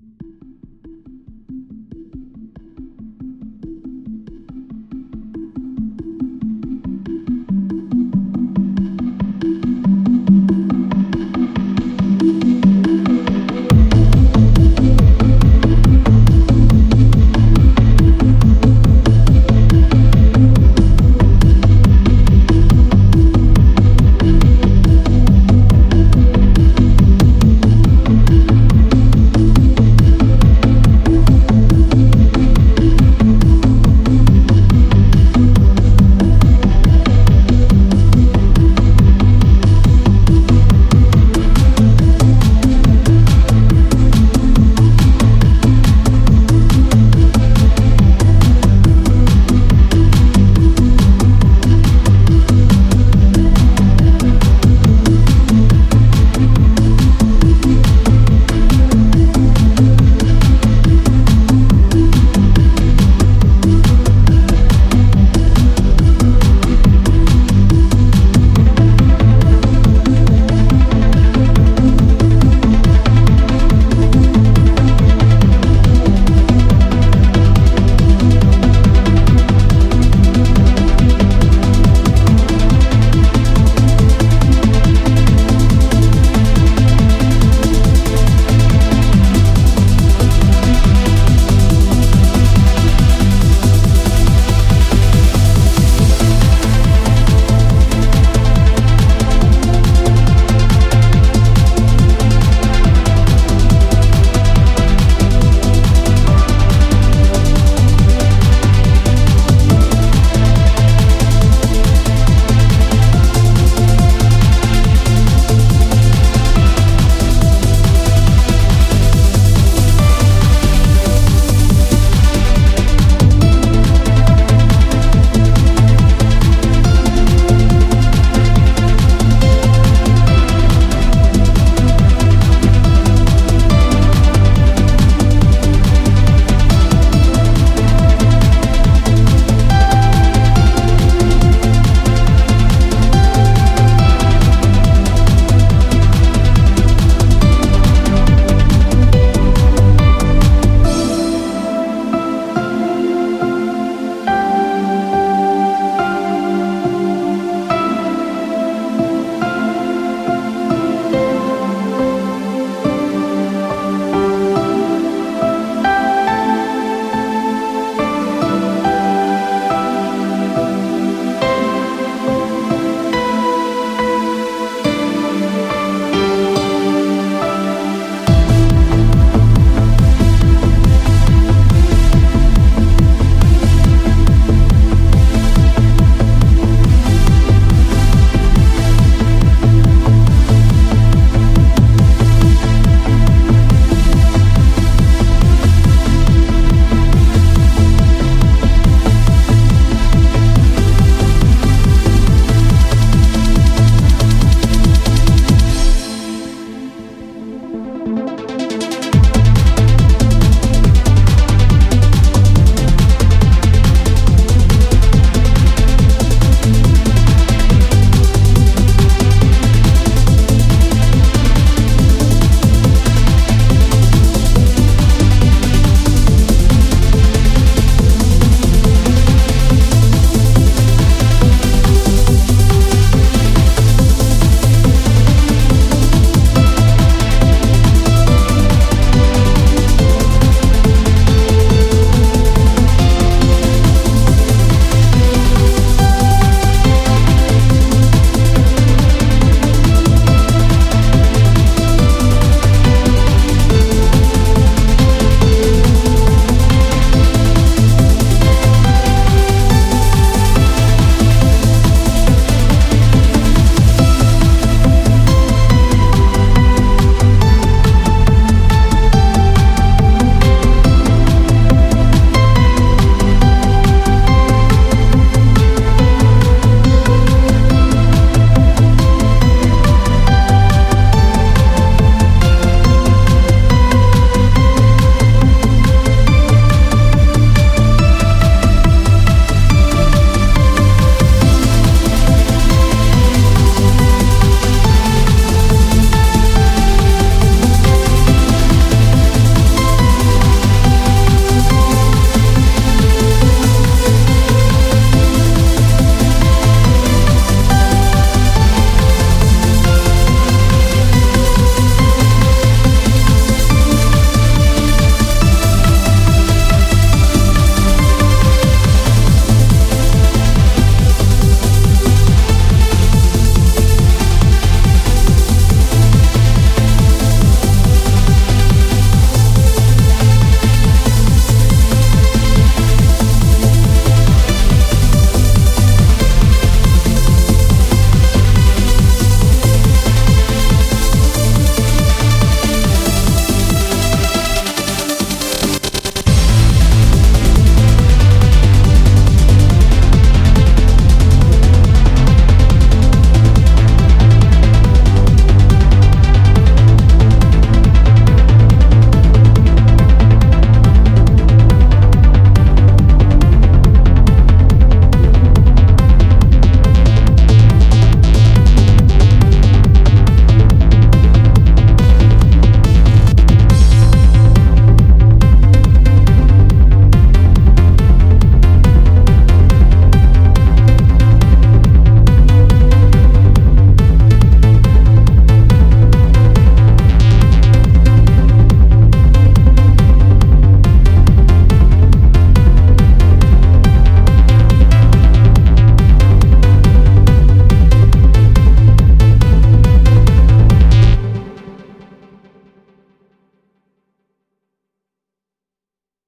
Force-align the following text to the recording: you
you 0.00 0.37